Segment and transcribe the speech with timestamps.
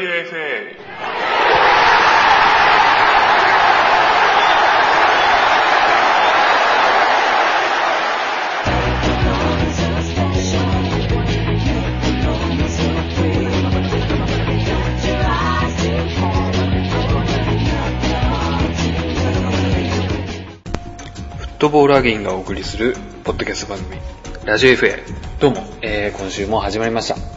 [0.00, 0.30] ディオ FA
[21.36, 23.98] フットボールアゲインがお送りするポッドキャスト番組、
[24.46, 24.98] ラジオ FA。
[25.40, 27.29] どうも、えー今週も始まりました。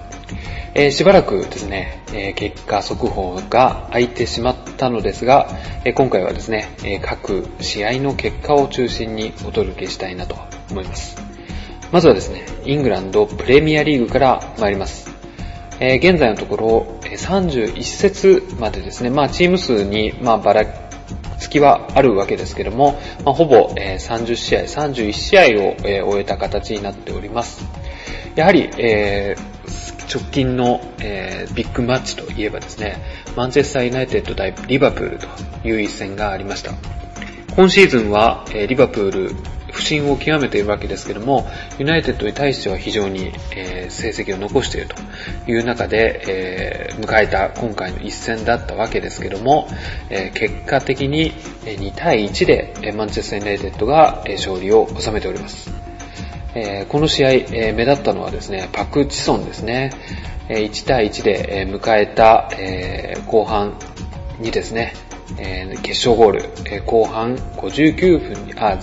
[0.76, 5.48] えーしばらくですね、えー結果速報が空いてしまったのですが、
[5.86, 10.36] えー今回はですね、え各試合の結果を中心にお届けしたいなと
[10.72, 11.16] 思います。
[11.92, 15.12] まずはですね、イングランドプレミアリーグから参ります。
[15.80, 20.66] え現在のところ、え31節までですね、まあチーム数に、まあばら
[21.38, 27.64] つきはあるわけですけども、まあほぼ、え30試合、31試合を、え終えた形になっております。
[28.36, 29.53] やはり、えー
[30.14, 33.04] 直近の、えービッグマッチといえばですね、
[33.36, 35.28] マンチェスターユナイテッド対リバプールと
[35.68, 36.74] いう一戦がありました。
[37.56, 39.36] 今シーズンは、えーリバプール、
[39.72, 41.48] 不振を極めているわけですけども、
[41.80, 49.68] ユナイテッドに対しては非常に、えー成績を残しているという中で、えー迎えた今回の一戦だったわけですけども、
[50.10, 51.32] えー結果的に
[51.66, 55.83] 2対1でマンチェスターユナイテッドが勝利を収めております。
[56.56, 59.92] えーこの試合、えー目立ったのはですね、パク・チソンですね。
[60.50, 63.78] えー1対1でえー迎えた、えー後半
[64.40, 64.94] にですね、
[65.38, 68.78] えー決勝ゴール、えー後半59分に、あ、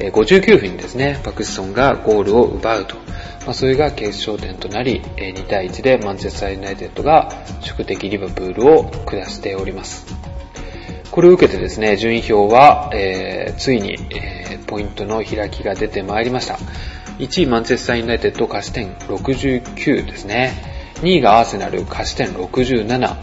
[0.00, 2.96] えー59分にですね、パク・チソンがゴールを奪うと。
[3.44, 10.33] まあ、それが決勝点となり、えー2対1でマンチェスターユナイテッドが宿敵リバプールを下しております。
[11.14, 16.58] これを受けてですね、順位表は、えーついに、えーポイントの開きが出てまいりました。
[17.20, 20.50] 1位マンチェスターユナイテッド勝ち点69ですね。
[21.02, 23.16] 2位がアーセナル勝ち点67。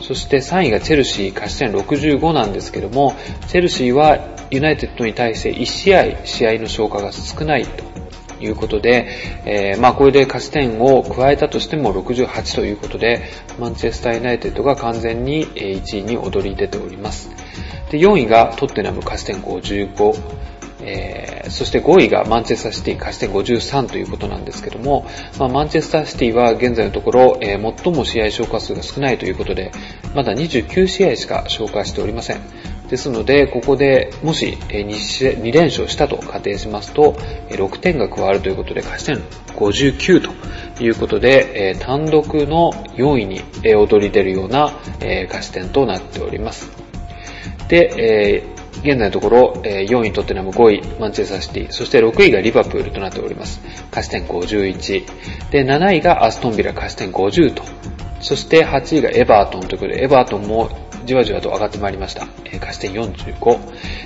[0.00, 3.16] そして3位がチェルシー勝ち点65なんですけども、
[3.48, 4.20] チェルシーは
[4.52, 7.91] ユナイテッドに対して1試合、試合の消化が少ないと
[8.42, 9.08] いうことで、
[9.44, 13.22] えーまあこれで勝ち点を加えたとしても68ということで、
[13.58, 17.30] マンチェスターユナイテッドが完全に1位に躍り出ております。
[17.90, 20.14] で、4位がトッテナム勝ち点55、
[20.82, 25.06] えーそして5位がマンチェスターシティ勝ち点53ということなんですけども、
[25.38, 29.72] まあ、マンチェスターシティは現在のところ、えー最も試合消化数が少ないということで、
[30.14, 32.40] まだ29試合しか消化しておりません。
[32.92, 37.16] ですので、ここでもし 2, 連勝したと仮定しますと、
[37.48, 39.16] 6点が加わるということで、勝ち点
[39.56, 40.20] 59
[40.76, 44.78] ということで、単独の4位に躍り出るような
[45.28, 46.70] 勝ち点となっております。
[47.68, 48.44] で、
[48.82, 53.62] 現在のところ、4位トッテナム5位マンチェスターシティ、そして6位がリバプールとなっております。
[53.90, 55.04] 勝ち点51。
[55.50, 57.62] で、7位がアストンビラ勝ち点50と。
[58.20, 60.68] そして8位がエバートンということで、エバートンも
[61.04, 62.26] じわじわと上がってまいりました。
[62.44, 63.58] えー勝ち点45。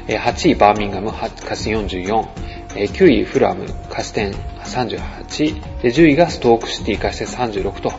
[0.09, 2.29] えー8位バーミンガム勝ち点44。
[2.77, 5.83] えー9位フラム勝ち点38。
[5.83, 7.93] で、10位がストークシティ勝ち点36と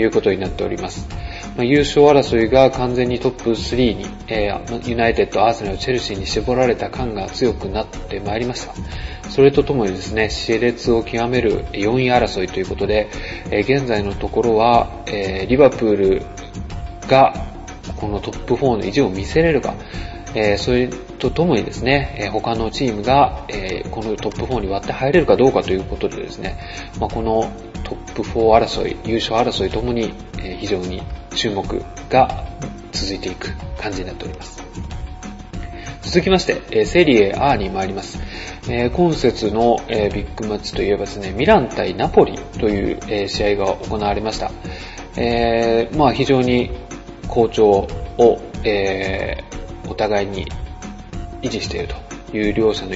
[0.00, 1.06] いうことになっております。
[1.56, 8.74] まあ優勝争いが完全にトップ3に、えーユナイテッド、アーセナル、チェルシーに絞られた感が強くなってまいりました。
[9.30, 13.08] それとともにですね、熾烈を極める4位争いということで、
[13.50, 16.22] えー現在のところは、えーリバプール
[17.08, 17.53] が
[17.92, 19.74] このトップ4の意地を見せれるか、
[20.34, 26.58] えーそれとともにですね、えー他のチームが、えーこのトップ4に割って入れるかどうかということでですね、
[26.98, 27.52] まあ、この
[27.84, 31.02] トップ4争い、優勝争いともに、え非常に
[31.34, 32.44] 注目が
[32.92, 34.62] 続いていく感じになっております。
[36.02, 38.18] 続きまして、えセリエ A に参ります。
[38.68, 44.50] え今節の、えビッグマッチといえばですね、ミラン対ナポリという、え試合が行われました。
[45.16, 46.70] えまあ非常に
[47.28, 49.54] 好調を、えー
[49.88, 50.46] お互いに
[51.42, 51.94] 維持している
[52.30, 52.92] という両者の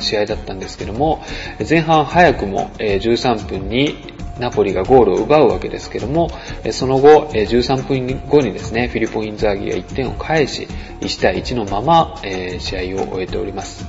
[0.00, 1.22] 試合だったんですけども、
[1.68, 3.96] 前半早くもえ13分に
[4.38, 6.30] ナポリがゴールを奪うわけですけども、
[6.72, 10.66] その後13分後にですね、フィリポ・インザーギが1点を返し、
[11.00, 13.86] 1対1のままえ試合を終えております。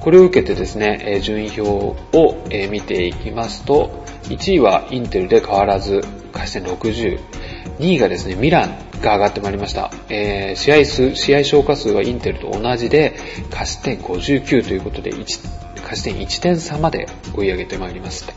[0.00, 1.62] これを受けてですね、順位表
[2.16, 2.36] を
[2.70, 6.00] 見ていきますと、1位はインテルで変わらず、
[6.32, 7.18] 勝ち点60。
[7.78, 9.90] 2位がですね、ミランが上がってまいりました。
[10.08, 13.16] えー試合数、試合消化数はインテルと同じで、
[13.50, 15.20] 勝ち点59ということで、1
[15.82, 18.32] 勝ち点1点差まで追い上げてまいりました。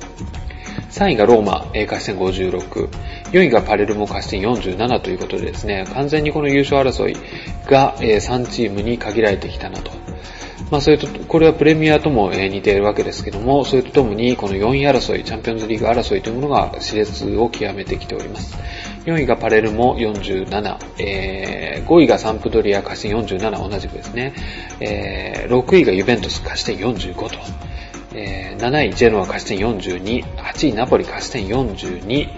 [0.92, 2.90] 3位がローマ、えー勝ち点56。
[3.32, 7.16] 4位がパレルモ勝ち点47ということでですね、完全にこの優勝争い
[7.66, 9.92] が、えー3チームに限られてきたなと。
[10.72, 18.58] まあそれと、これはプレミアともえ似ているわけですけども、それとともにこの4位争い、チャンピオンズリーグ争いというものが熾烈を極めてきております。
[19.06, 24.34] 4位がパレルモ47、えー、5位がサンプドリア勝ち点47同じくですね、
[24.80, 27.30] えー、6位がユベントス勝ち点45と、
[28.14, 32.30] えー、7位ジェノア勝ち点42、8位ナポリ勝ち点42、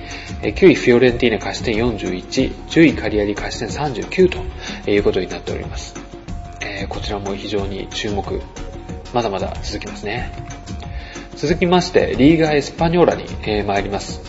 [0.42, 4.40] 9位フィオレンティーナ勝ち点41、10位カリアリ勝ち点39と。
[4.88, 5.96] いうことになっております。
[6.62, 8.42] えー、こちらも非常に注目、
[9.14, 10.32] まだまだ続きますね。
[11.36, 14.22] 続きまして、リーガ・エスパニョーラに、えー、参ります。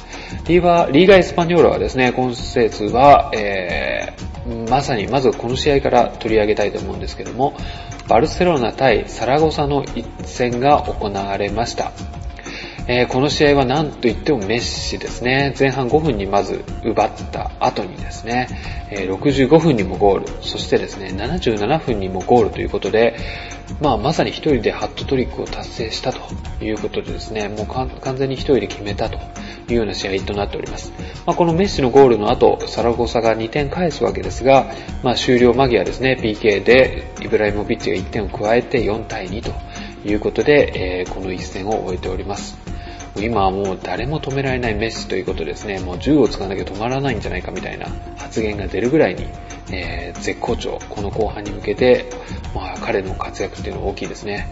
[0.47, 7.55] リーガリーガ・エスパニョーラはですね、今節は、えー、まさにまずこの試合から取り上げたいと思うんですけども、
[8.09, 11.93] バルセロナ対サラゴサの一戦が行われました。
[12.89, 15.55] えー、この試合は何と言ってもメッシですね。
[15.59, 18.49] 前半5分にまず奪った後にですね、
[18.91, 23.17] えー、65分にもゴール、そしてですね、77分にもゴールということで、
[23.81, 26.21] まあまさに一人でハットトリックを達成したと
[26.63, 29.19] いうことでですね、もう完全に一人で決めたと
[29.69, 30.93] いうような試合となっております。
[31.25, 34.67] まあ、このメッシのゴールの後、サラゴサが2点返すわけですが、
[35.05, 39.53] まあ、終了間際ですね、PK でイブライモビッチが1点を加えて4対2と
[40.05, 42.62] いうことで、えー、この一戦を終えております。
[43.17, 47.87] 今はもう誰も止められないメッシということですね、もう銃を使わなきゃ止まらないんじゃないかみたいな
[48.17, 49.27] 発言が出るぐらいに、
[49.71, 52.07] えー、絶好調、この後半に向けて、
[52.55, 54.49] まあ、彼の活躍っていうのは大きいですね。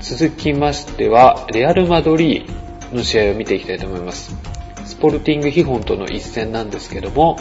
[0.00, 4.53] 続きましては、レアル・マドリーの試合を見ていきたいと思います。
[4.84, 7.36] スポルティングヒホンとの一戦なんですけども、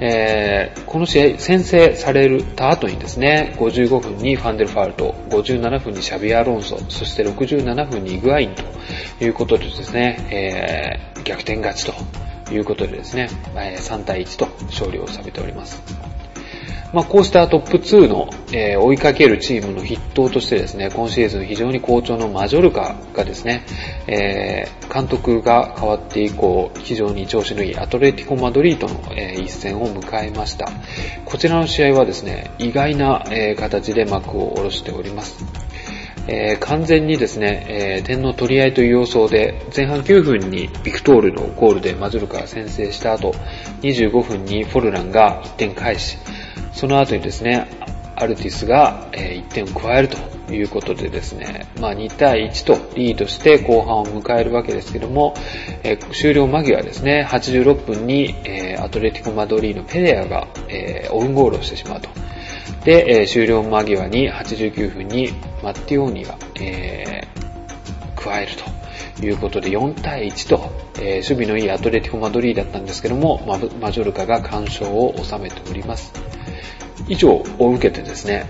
[0.00, 16.13] えー、この試合先制された後にですね、55分にファンデルファルト、57分にシャビア・ロンソ、そして67分にイグアインということでですね、えー、逆転勝ちということでですね、3対1と勝利を収めております。
[16.94, 23.66] まあ、こうしたトップ2の、えー、追いかけるチームの筆頭としてですね、今シーズン非常に好調のマジョルカがですね、
[24.06, 30.70] えー、監督が変わって以降、非常に調子のいいアトレティコ・マドリードの、えー、一戦を迎えました。
[31.24, 35.44] こちらの試合はですね、意外な、え形で幕を下ろしております。
[36.26, 43.34] えー、完全にですね、えー、点の取り合いという様相で、前半9分にビクトールのゴールでマジョルカが先制した後、
[43.82, 46.18] 25分にフォルランが1点返し、
[46.74, 47.68] その後にですね、
[48.16, 55.34] アルティスが1点を加えるということでですね、まあ、2対1とリードして後半を迎えるわけですけども、
[56.12, 58.34] 終了間際ですね、86分に、
[58.78, 60.48] アトレティコ・マドリーのペレアが、
[61.10, 62.08] オウンゴールをしてしまうと。
[62.84, 65.30] で、終了間際に89分に
[65.62, 66.36] マッティオーニが、
[68.16, 68.52] 加える
[69.18, 73.42] ということで4対1と、えー、守備のいいアトレティコ・マドリーだったんですけども、
[73.80, 76.12] マジョルカが完勝を収めております。
[77.08, 78.46] 以上を受けてですね、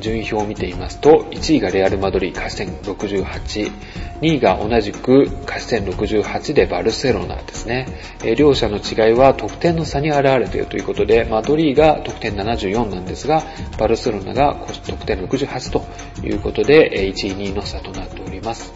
[0.00, 3.72] 順位表を見ていますと、1位がレアル・マドリー勝ち点68、
[4.20, 7.86] 2位が同じく勝ち点68でバルセロナですね。
[8.24, 13.42] え両者の違いは得点の差に現れているということで、マドリーが得点74なんですが、
[13.78, 14.56] バルセロナが
[14.86, 15.84] 得点68と
[16.22, 18.72] いうことで、1位、2位の差となっております。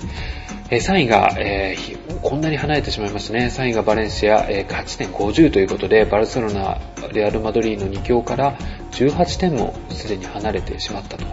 [0.77, 3.47] 3位が、えー、こんなに離れてしまいましたね。
[3.47, 6.79] 3位がバレンシア、えー、勝ち点50ということで、バルセロナ、
[7.11, 8.55] レアル・マドリーの2強から
[8.91, 11.25] 18点もすでに離れてしまったと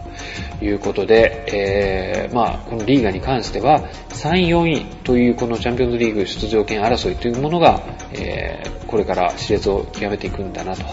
[0.63, 7.81] いうことで、えー、まあ、このリーガに関しては、3位、4位というこのチャンピオンズリーグ出場権争いというものが、
[8.13, 10.83] えー、これから熾烈を極めていくんだなと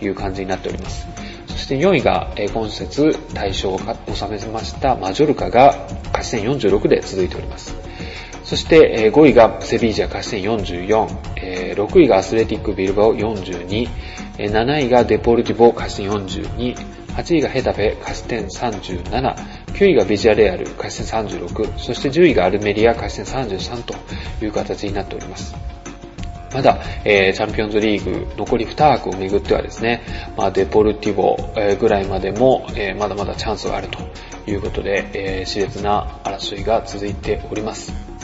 [0.00, 1.08] いう感じになっております。
[1.48, 3.80] そして4位が、え、今節大賞を
[4.14, 7.87] 収めましたマジョルカが勝ち点46で続いております。
[8.48, 13.86] そして、えー、5位がセビージャ勝ち点44、えー、6位がアスレティックビルバオ42、
[14.38, 16.74] 7位がデポルティボ勝ち点42、
[17.08, 19.36] 8位がヘタフェ勝ち点37、
[19.66, 23.94] 9位がビジュアレアル勝ち点36、そして10位がアルメリア勝ち点33と
[24.42, 25.54] いう形になっております。
[26.54, 30.02] まだ、えー、チャンピオンズリーグ残り2枠をめぐってはですね、
[30.38, 33.98] まあ、デポルティボ、えー、ぐらいまでも、えー、まだまだチャンスがあると
[34.50, 38.17] いうことで、えー、熾烈な争いが続いております。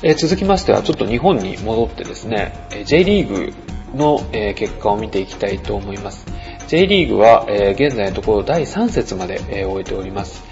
[0.00, 2.52] え、続きましてはちょっと日本に戻ってですね、
[2.84, 3.52] J リーグ
[3.96, 6.24] の、え結果を見ていきたいと思います。
[6.68, 10.44] J リーグは、え現在のところ第3節まで、え終えております。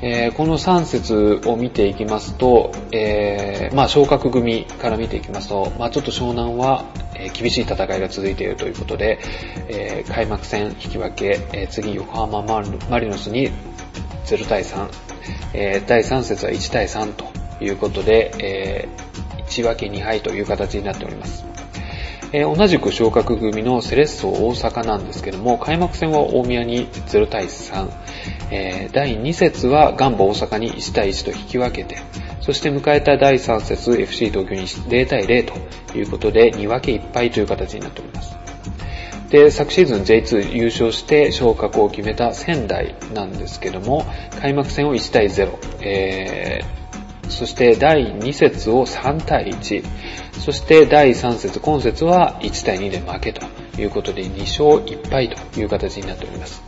[0.00, 9.18] えこの3節を見ていきますと、えまあ、昇格組から見ていきますと、まあ、ちょっと湘南は、え厳しい戦いが続いているということで、
[9.68, 12.42] え開幕戦引き分け、え次横浜
[12.88, 13.50] マリノスに
[14.24, 14.88] 0対3、
[15.52, 18.88] え第3節は1対3ということで、え
[19.48, 21.44] 1分け2敗という形になっております。
[22.32, 27.88] えー、同じく昇格組のセレッソ大阪なんですけども、開幕戦は大宮に0対3、
[28.50, 31.98] えー、第2節はガンバ大阪に1対1と引き分けて、
[32.40, 35.44] そして迎えた第3節 FC 東京に0対0
[35.90, 38.36] ということで2分け1敗という形になっております。
[39.30, 44.04] で、昨シーズン J2 優勝して昇格を決めた仙台なんですけども、
[44.40, 46.85] 開幕戦を1対0、えー、
[47.28, 49.84] そして第2節を3対1、
[50.40, 53.46] そして第3節、今節は1対2で負けと
[53.80, 56.62] いうことで2勝1敗という形になっております。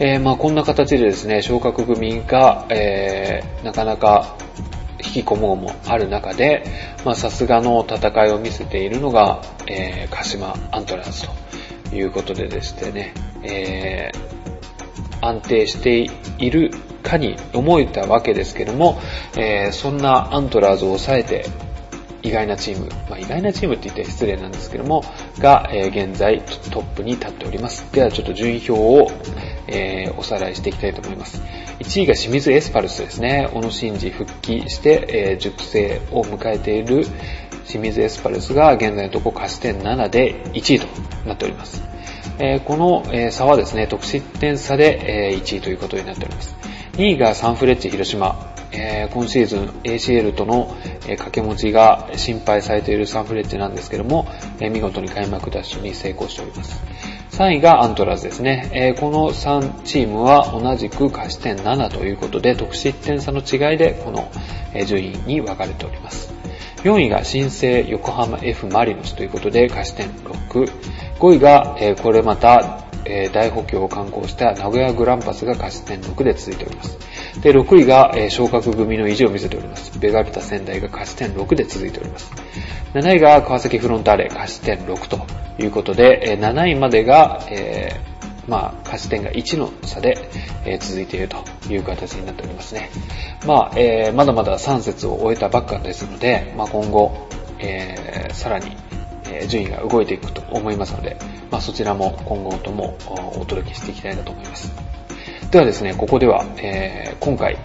[0.00, 4.36] えー、まあこんな形でですね、昇格組が、えー、なかなか
[5.04, 6.64] 引き込もうもある中で、
[7.04, 11.28] まあさすがの戦いを見せているのが、えー、鹿島アントラーズ
[11.90, 14.37] ということででしてね、えー、
[15.20, 16.70] 安定している
[17.02, 19.00] かに思えたわけですけども、
[19.36, 21.46] えー、そんなアントラーズを抑えて
[22.22, 25.04] 意外なチーム、まあ、意外なチームって言って失礼なんですけども、
[25.38, 27.90] が、えー、現在トップに立っております。
[27.92, 29.10] ではちょっと順位表を、
[29.68, 31.40] えー、おさらいしていきたいと思います。
[31.78, 33.48] 1位が清水エスパルスですね。
[33.52, 37.06] 小野伸二復帰して、えー、熟成を迎えている
[37.66, 40.86] 清水エスパルスが現在のところ勝ち点7で1位と
[41.26, 41.97] なっております。
[42.38, 46.56] え、この、え、差はですね、得失点差で、え、1位ということになっております。
[46.92, 48.54] 2位がサンフレッチェ広島。
[48.70, 50.76] え、今シーズン ACL との、
[51.06, 54.26] え、掛け持ちが心配されているサンフレッチェなんですけども、
[54.60, 56.82] え、見事に開幕ダッシュに成功しております。
[57.32, 58.70] 3位がアントラーズですね。
[58.72, 64.30] えー、この3チームは同じく勝ち点7ということで、得失点差の違いでこの、
[64.86, 66.37] 順位に分かれております。
[66.82, 70.70] 4位が新生横浜 F マリノスということで勝ち点6。
[71.18, 76.98] 5位が、えこれまた、え大補強を刊行した名古屋グランパスが勝ち点6で続いております。
[77.40, 79.98] で、6位が、えー、昇格組の意地を見せております。
[79.98, 82.30] ベガルタ仙台が勝ち点6で続いております。
[82.94, 85.26] 7位が川崎フロンターレ勝ち点6と
[85.62, 88.17] いうことで、えー、7位までが、えー、
[88.48, 90.30] まあ、勝ち点が1の差で、
[90.64, 92.90] えー、続いているという形になっておりますね。
[93.46, 97.28] まあ、えー、まだまだ3節を終えたばっかですので、まあ、今後、
[97.58, 98.76] えー、さらに、
[99.30, 101.18] え順位が動いていくと思いますので、
[101.50, 102.96] まあ、そちらも今後とも
[103.36, 104.72] お届けしていきたいなと思います。
[105.50, 107.56] ではですね、ここでは、え、今回、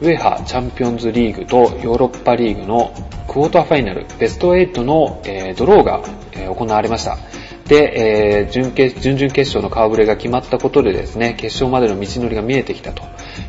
[0.00, 2.92] ウェハチャンピオンズリーグとヨーロッパリーグの
[3.26, 7.18] クォーターファイナル、ベスト8の、え、ドローが、え、行われました。
[7.72, 13.02] で、えー、準決、準々決勝の顔ぶれが決まったことでですね、決勝までの道のりが見えてきたと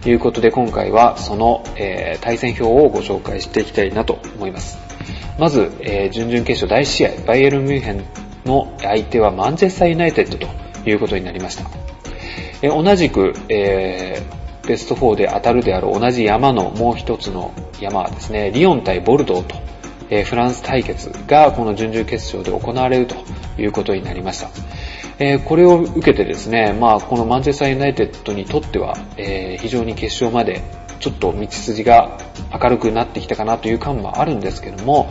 [0.09, 4.77] いうことで、今回はその、えー、対戦表をご紹介していきたいなと思います。
[5.37, 8.05] まず、えー、準々決勝第1試合、バイエルミュンヘン
[8.45, 11.65] の相手はマンチェスターユナイテッドということになりました。
[12.61, 17.51] え同じく、えー、ベスト4で当たるであろう同じ山のもう一つの
[17.81, 19.57] 山はですね、リオン対ボルドーと、
[20.09, 23.17] え、フランス対決がこの準々決勝で行われると
[23.57, 24.49] いうことになりました。
[25.19, 30.61] えー、これを受けてですね、まあ、このマンチェスターユナイテッドにとっては、えー、非常に決勝まで
[30.99, 32.17] ちょっと道筋が
[32.51, 35.09] 明るくなってきたかなという感もあるんですけども、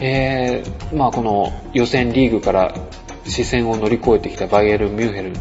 [0.00, 2.74] えー、まあ、この予選リーグから
[3.26, 5.32] 視線を乗り越えてきたバイエル・ミュンヘル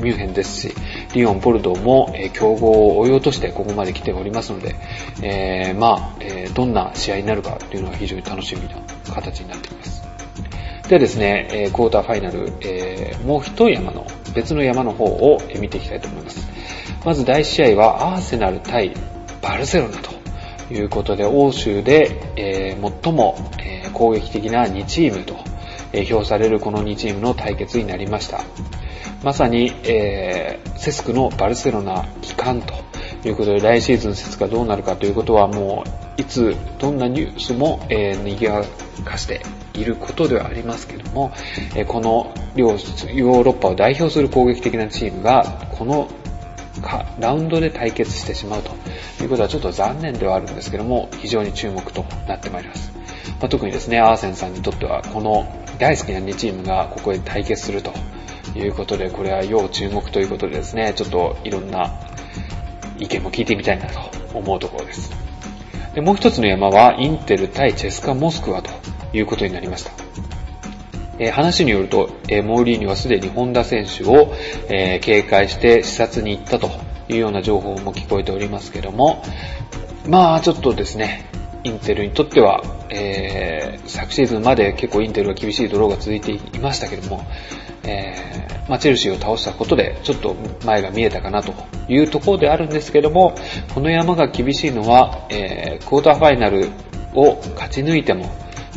[0.00, 0.74] ミュンヘンですし、
[1.14, 4.74] リオン、ボルドーも、えー、競合を追い落としてここまで来ておりますので、
[5.22, 8.76] えー、まあ、えー、どんな試合になるかというのは非常に楽しみな
[9.14, 9.93] 形になっています。
[10.88, 16.46] ではですね、えー、クォーターファイナル、えー、もう一山の、別の山の方を見ていきたいと思います。
[17.06, 18.92] まず第1試合はアーセナル対
[19.40, 20.12] バルセロナと
[20.74, 25.36] いうことで、欧州で、えー、最も、え、攻撃的な2チームと、
[25.94, 28.42] え、評されるこの2チームの対決になりました。
[29.22, 32.74] まさに、え、セスクのバルセロナ帰還と
[33.24, 35.82] ということで、来シーズンセスクがどうなるかということはも
[36.18, 38.66] う、いつ、どんなニュースも、えー、賑わ
[39.02, 39.40] かして
[39.72, 41.32] いることではありますけども、
[41.74, 46.10] えー、この両、ヨーロッパを代表する攻撃的なチームが、この
[47.18, 48.72] ラウンドで対決してしまうと
[49.22, 52.92] いうことはちょっと残念ではあるんですけども、非常に注目となってまいります。
[53.40, 57.90] まあ、特にですね、アーセンさんにとっては、この大好きな2チームがここで対決すると
[58.54, 61.90] いうことで、これは要注目ということでですね、ちょっといろんな
[62.98, 64.00] 意見も聞いてみたいなと
[64.32, 65.10] 思うところです。
[65.94, 68.70] でもう一つの山は、インテル対チェスカ・モスクワと
[69.12, 69.92] いうことになりました。
[71.18, 74.34] えー、話によると、えー、モーリーニはすでに本田選手を、
[74.68, 76.70] えー、警戒して視察に行ったと
[77.08, 79.22] いうような情報も聞こえておりますけども、
[80.08, 81.30] まあちょっとですね、
[81.62, 87.24] インテルにとっては、えー、昨シーズンまで結構インテルは厳しいドローが続いていましたけども、
[87.86, 91.54] えー、まあ、チェルシーを倒したことで、ちょっと前が見えたかなと
[91.88, 93.34] いうところであるんですけども、
[93.74, 96.70] この山が厳しいのは、えー、クォーターファイナル
[97.14, 98.30] を勝ち抜いても、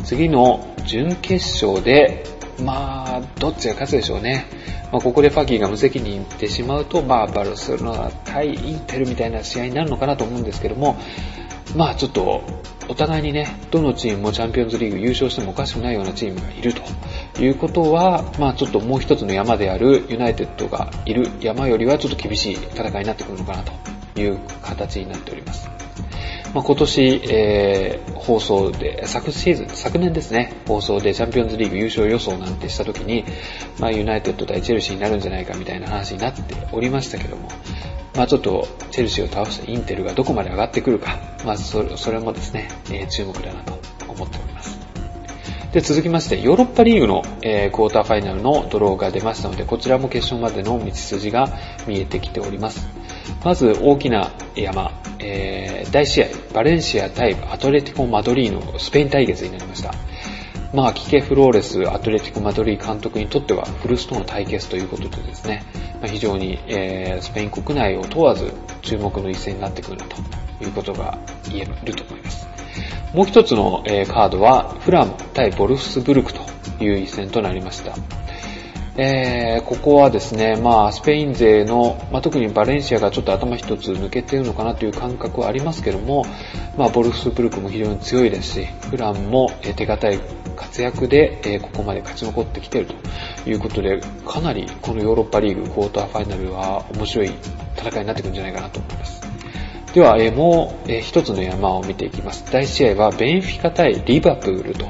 [0.04, 2.24] 次の準決勝で、
[2.62, 4.46] まあ、どっちが勝つでしょうね。
[4.90, 10.98] まあ、ここでファギーが無責任に行ってしまうと、まあ、バルセロナ対インテルみたいな試合になるのかなと思うんですけども、
[11.76, 12.42] まあちょっと、
[12.88, 16.82] お互いにね、どのチームもチャンピオンズリーグ優勝してもおかしくないようなチームがいると
[17.40, 25.68] いうことは、まあちょっともう一つの山であるユナイテッドがいる山よりはちょっと厳しい戦いになってくるのかなという形になっております。
[26.54, 33.24] まあ、今年、えー、放送で、昨シーズン、昨年ですね、放送でチャンピオンズリーグ優勝予想なんてした時に、
[33.78, 36.42] まあ、ユナイテッド対チェルシーになるんじゃないかみたいな話になって
[36.72, 37.48] おりましたけども、
[38.16, 43.78] まあ、ちょっとチェルシーを倒したインテルがどこまで上がってくるか、まあ、それもですね、えー、注目だなと
[44.08, 44.97] 思っております。
[45.72, 51.48] で、続きまして、ヨーロッパリーグの、えー、クォーターファイナルのドローが出ましたので、こちらも決勝までの道筋が
[51.86, 52.88] 見えてきております。
[53.44, 59.92] まず大きな山、えー、大試合、バレンシア対アトレティコ・マドリーのスペイン対決になりました。
[60.72, 65.64] まあ、キケ・フローレス、アトレティコ・マドリー監督にとってはフルストの対決ということでですね、
[66.00, 71.18] まあ、非常に、えー、スペイン国内を問わず注目の一戦になってくるということが
[71.50, 72.47] 言えると思います。
[73.14, 76.40] もう一つの、え、カードは、フラム対ボルフスブルクと
[76.78, 77.94] いう一戦となりました。
[79.00, 86.26] えー、ここはですね、まあ、スペイン勢の、まあ、特にバレンシアがちょっと頭一つ抜けているのかなという感覚はありますけども、
[86.76, 90.20] まあ、ボルフスブルクも非常に強いですし、フランも、え手堅い
[90.56, 92.88] 活躍で、えここまで勝ち残ってきている
[93.44, 97.30] ということで、かなりこのヨーロッパリーグクォーターファイナルは面白い
[97.76, 99.27] 戦いになってくるんじゃないかなと思います。
[99.94, 102.50] では、えもう、え一つの山を見ていきます。
[102.52, 104.86] 第1試合はベンフィカ対リバプールと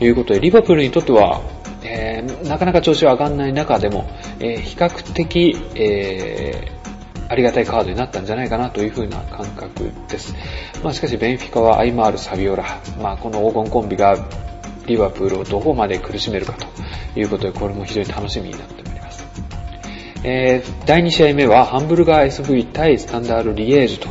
[0.00, 1.40] いうことで、リバプールにとっては
[1.82, 6.70] えー、なかなか調子が上がらない中でも、えー、比較的、え、
[7.28, 10.34] ありがたいカードになったんじゃないかなというふうな感覚です。
[10.82, 12.64] まあ、しかし、ベンフィカはアイマール、サビオラ、
[13.00, 14.16] まあ、この黄金コンビが
[14.86, 16.66] リバプールをどこまで苦しめるかと
[17.18, 19.26] いうことで、これも非常に楽しみになっております。
[20.24, 24.08] え、第2試合目はハンブルガー SV 対スタンダールリエージュと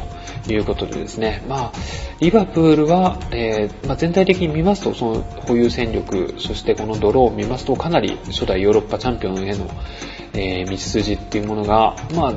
[0.54, 1.72] いうことでですね、まあ、
[2.20, 9.68] リバプールは、えーまあ、全体的に見ますと、その保有戦力、そしてこのドローを見ますと、かなり初代ヨーロッパチャンピオンへの、
[10.34, 12.34] えー、道筋っていうものが、まあ、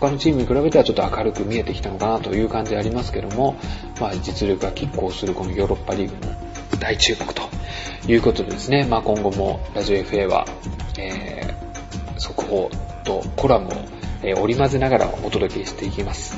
[0.00, 3.56] 他のチームに比べてはちょっと明るく見えてきたのかなという感じありますけども、
[4.00, 6.32] まあ、実力が拮抗するこのヨーロッパリーグの
[6.78, 7.42] 大注目と
[8.06, 10.46] いうことでですね、まあ、今後もラジオ FA は、
[10.98, 12.70] えー、速報
[13.04, 13.70] とコラムを、
[14.22, 16.36] え、織り交ぜながらお届けしていきます。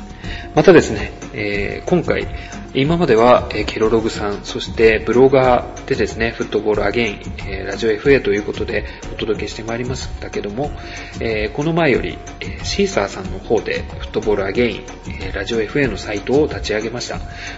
[0.54, 2.26] またですね、え、今回、
[2.72, 10.70] 今までは、え、ケロログさん、そしてブロガーでですね、フットボールアゲイン、え、ラジオ FA ということでお届けしてまいりましたけども、
[11.18, 14.84] え、この前より、え、シーサーさんの方でフットボールアゲイン、
[15.20, 17.16] え、ラジオ FA のサイトを立ち上げました。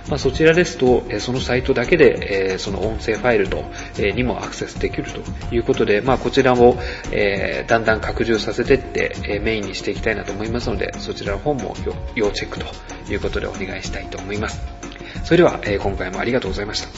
[0.08, 3.66] まあ、そちらですと、え、そのサイトだけで、え、その音声ファイルと、
[3.98, 5.20] え、にもアクセスできると
[5.54, 6.78] いうことで、まあ、こちらを、
[7.10, 11.76] え、だんだん拡充させていって、え、メインにしていきたいなと思いますので、そちらの方も
[12.14, 12.64] 要チェックと
[13.12, 14.81] いうことでお願いしたいと思います。
[15.24, 16.88] それでは、えー、今回もありがとうございました。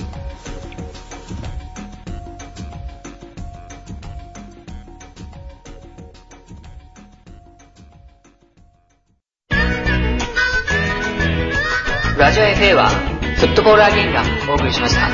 [12.18, 12.88] ラジオ FA は
[13.36, 15.08] フットボールアゲインがお送りしました。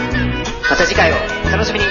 [0.70, 1.84] また次回をお楽しみに